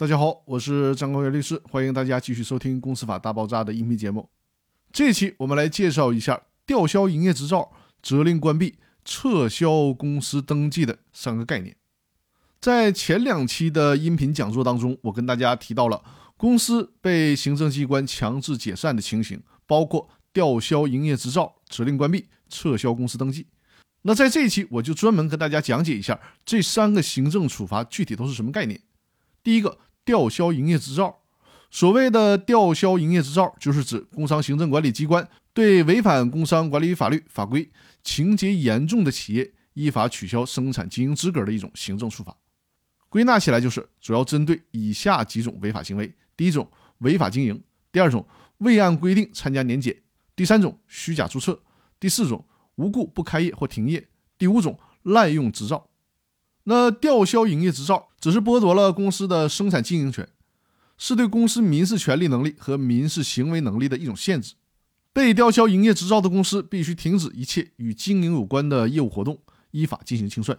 [0.00, 4.30] 大家好，我是张高原律师，欢迎大家继续收听《公司法大爆炸》的音频节目。
[4.90, 7.70] 这期我们来介绍一下吊销营业执照、
[8.02, 11.76] 责令关闭、撤销公司登记的三个概念。
[12.62, 16.02] 在前两期的音频讲座当中，我跟大家提到了
[16.38, 23.48] 公司被行政机关强制解散的情形，包括吊销营业执照、责令关闭、撤销公司登记。
[24.00, 28.80] 那在这一期，我就专门跟大家讲解一下这三个行政处罚具体都是什么概念。
[29.42, 29.76] 第一个。
[30.04, 31.20] 吊销营业执照，
[31.70, 37.70] 所谓的吊销营业执照，就是指工商行政管理机关对违反工商管理法律法规、
[38.02, 42.36] 情节严重的企业，依法取消生产经营资格的一种行政处罚。
[43.08, 47.56] 归纳起来就是，主要针对以下几种违法行为：第一种，违法经营；
[47.90, 48.24] 第二种，
[48.58, 49.92] 未按规定参加年检；
[50.36, 51.54] 第三种，虚假注册；
[51.98, 54.00] 第四种，无故不开业或停业；
[54.38, 55.89] 第五种，滥用执照。
[56.64, 60.28] 那吊销营业执照只是剥夺了公司的生产经营权，
[60.98, 64.54] 是对公司民事权利能力和民事行为能力的一种限制。
[65.12, 69.40] 被吊销营业执照的公司必须停止一切与经营有关的业务活动，
[69.72, 70.56] 依法进行清算。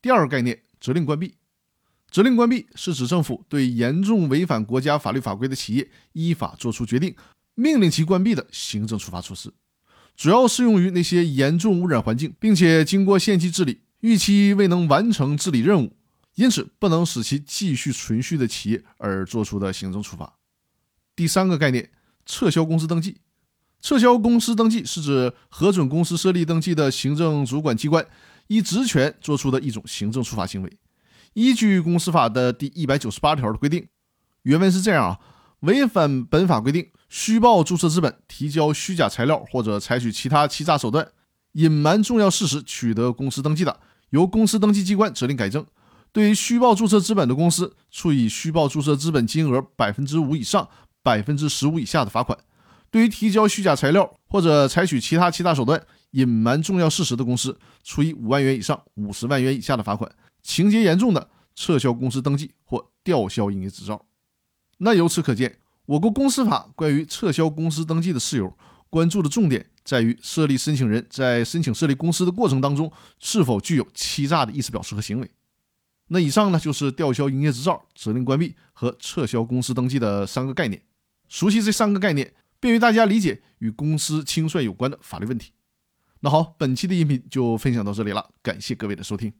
[0.00, 1.34] 第二个概念，责令关闭。
[2.10, 7.16] 责令关闭是指政府对严重违反国家法律法规的企业依法作出决定，
[7.54, 9.50] 命令其关闭的行政处罚措施，
[10.14, 13.80] 主要适用于那些严重污染环境并且经过限期治理。
[14.02, 15.96] 预期未能完成治理任务，
[16.34, 20.38] 因此不能使其继续存续的企业而作出的行政处罚。
[21.14, 21.88] 第三个概念，
[22.26, 23.18] 撤销公司登记。
[23.80, 28.04] 撤销公司登记是指核准公司设立登记的行政主管机关
[28.48, 30.78] 依职权作出的一种行政处罚行为。
[31.34, 33.86] 依据公司法的第一百九十八条的规定，
[34.42, 35.20] 原文是这样啊：
[35.60, 41.08] 违反本法规定，虚报注册资本、提交虚假材料或者采取其他欺诈手段，
[41.52, 43.78] 隐瞒重要事实取得公司登记的。
[44.12, 45.66] 由公司登记机关责令改正。
[46.12, 50.68] 对于虚报注册资本的公司，处以虚报注册资本金额百分之五以上
[51.02, 52.38] 百分之十五以下的罚款；
[52.90, 60.10] 对于提交虚假材料或者采取其他其他手段隐瞒重要事实的公司，处以五万元以上五十万元以下的罚款。
[60.42, 64.04] 情节严重的，撤销公司登记或吊销营业执照。
[64.78, 68.54] 那由此可见，我国公司法关于撤销公司登记的事由。
[68.92, 75.30] 关注的重点在于设立申请人在申请设立公司的过程当中是否具有欺诈的意思表示和行为。
[76.08, 80.82] 那以上呢就是吊销营业执照、责令关闭和撤销公司登记的三个概念。
[81.26, 85.52] 熟悉这三个概念，便于大家理解与公司清算有关的法律问题。
[86.20, 89.32] 那好，本期的音频就分享到这里了，感谢各位的收听。